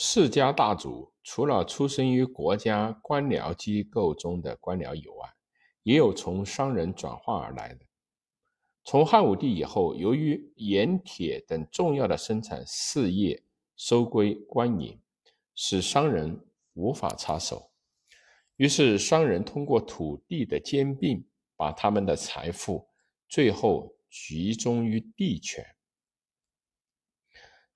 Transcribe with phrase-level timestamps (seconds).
[0.00, 5.28] 世家大族除了出生于国家官僚机构中的官僚以外，
[5.82, 7.84] 也有从商人转化而来的。
[8.84, 13.42] 从汉武帝以后，由于盐铁等重要的生产事业
[13.74, 15.00] 收归官营，
[15.56, 17.72] 使商人无法插手，
[18.54, 21.26] 于是商人通过土地的兼并，
[21.56, 22.88] 把他们的财富
[23.28, 25.66] 最后集中于地权。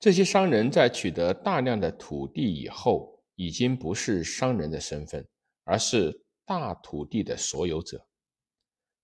[0.03, 5.29] 这些商人在取得大量的土地以后，已经不是商人的身份，
[5.63, 8.05] 而是大土地的所有者。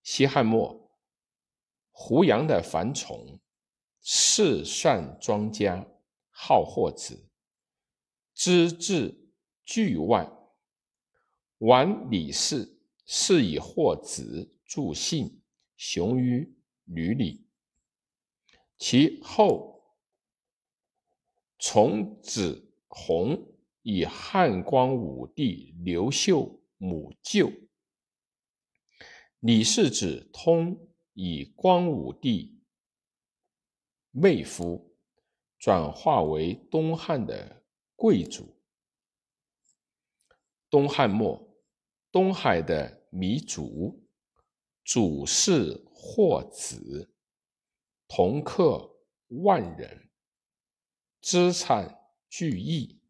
[0.03, 0.91] 西汉末，
[1.93, 3.39] 胡杨的樊崇，
[4.03, 5.87] 世善庄家，
[6.31, 7.29] 好货子，
[8.35, 9.31] 资质
[9.65, 10.29] 巨万。
[11.59, 12.77] 晚李氏，
[13.07, 15.41] 是以货子助姓，
[15.77, 17.47] 雄于吕里。
[18.77, 19.78] 其后。
[21.59, 23.37] 从子弘
[23.83, 27.51] 以汉光武帝刘秀母舅，
[29.41, 32.61] 李氏子通以光武帝
[34.13, 34.97] 妹夫，
[35.59, 37.65] 转化为东汉的
[37.97, 38.57] 贵族。
[40.71, 41.59] 东汉末，
[42.13, 44.01] 东海的糜竺，
[44.85, 47.13] 主事霍子，
[48.07, 48.97] 同客
[49.29, 50.08] 万人。
[51.21, 53.01] 资产巨亿，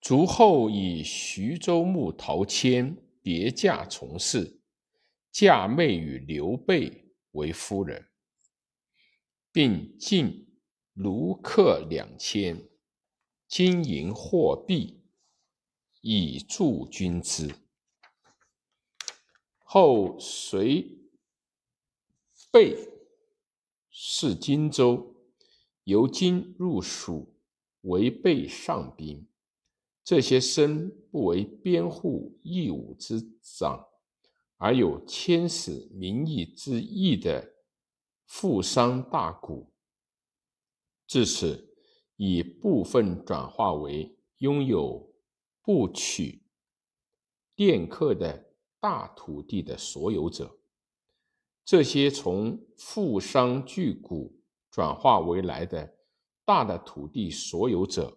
[0.00, 4.60] 卒后以徐州牧陶谦别嫁从事，
[5.30, 8.08] 嫁妹与刘备为夫人，
[9.50, 10.58] 并进
[10.92, 12.68] 卢客两千，
[13.48, 15.02] 金银货币
[16.02, 17.52] 以助军资。
[19.64, 20.98] 后随
[22.52, 22.76] 备
[23.90, 25.09] 是荆州。
[25.90, 27.34] 由今入蜀，
[27.80, 29.26] 为备上宾。
[30.04, 33.88] 这些身不为边户义务之长，
[34.56, 37.54] 而有千使民意之意的
[38.24, 39.66] 富商大贾，
[41.08, 41.74] 至此
[42.16, 45.12] 以部分转化为拥有
[45.60, 46.42] 不取
[47.56, 50.56] 佃客的大土地的所有者。
[51.64, 54.39] 这些从富商巨贾。
[54.80, 55.94] 转化为来的
[56.42, 58.16] 大的土地所有者，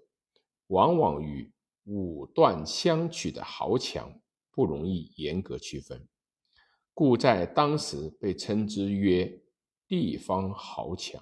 [0.68, 1.52] 往往与
[1.84, 4.18] 武断相取的豪强
[4.50, 6.08] 不容易严格区分，
[6.94, 9.44] 故在当时被称之曰
[9.90, 11.22] 地方豪强。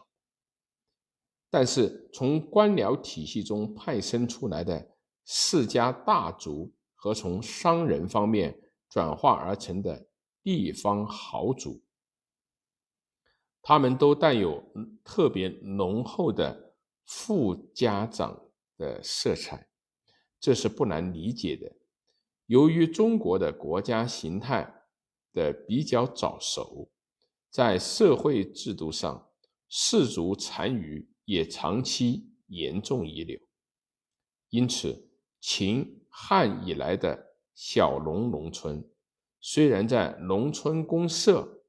[1.50, 4.92] 但是从官僚体系中派生出来的
[5.26, 8.56] 世家大族和从商人方面
[8.88, 10.08] 转化而成的
[10.44, 11.82] 地方豪族。
[13.64, 14.64] 他们都带有
[15.04, 16.74] 特别浓厚的
[17.06, 19.68] 富家长的色彩，
[20.40, 21.72] 这是不难理解的。
[22.48, 24.88] 由于中国的国家形态
[25.32, 26.90] 的比较早熟，
[27.52, 29.30] 在社会制度上，
[29.70, 33.40] 氏族残余也长期严重遗留，
[34.50, 35.08] 因此
[35.40, 38.84] 秦汉以来的小农农村，
[39.40, 41.60] 虽然在农村公社。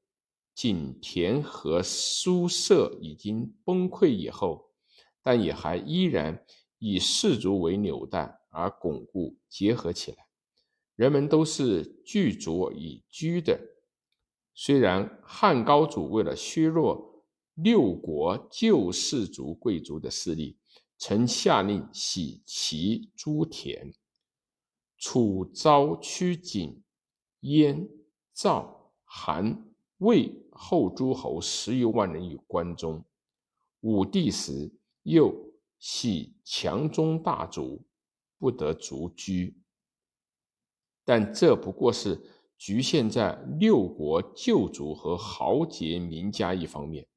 [0.55, 4.69] 景田和书社已经崩溃以后，
[5.21, 6.45] 但也还依然
[6.77, 10.27] 以氏族为纽带而巩固结合起来。
[10.95, 13.59] 人们都是聚族以居的。
[14.53, 17.25] 虽然汉高祖为了削弱
[17.55, 20.59] 六国旧氏族贵族的势力，
[20.99, 23.91] 曾下令洗其诸田。
[24.99, 26.83] 楚昭屈景、
[27.39, 27.89] 燕、
[28.33, 29.69] 赵、韩。
[29.99, 33.03] 魏后诸侯十余万人于关中，
[33.81, 34.71] 武帝时
[35.03, 35.33] 又
[35.79, 37.85] 系强中大族，
[38.37, 39.57] 不得族居。
[41.03, 42.21] 但这不过是
[42.57, 47.07] 局限在六国旧族和豪杰名家一方面，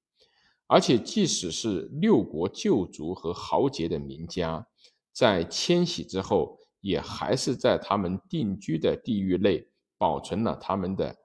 [0.66, 4.66] 而且即使是六国旧族和豪杰的名家，
[5.12, 11.16] 在迁徙之后，也还是在他们定居的地域内保存了他们的。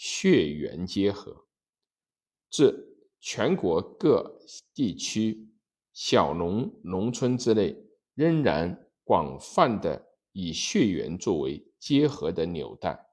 [0.00, 1.47] 血缘结合，
[2.50, 4.40] 至全国各
[4.74, 5.48] 地区
[5.92, 7.76] 小农农村之内，
[8.14, 13.07] 仍然广泛的以血缘作为结合的纽带。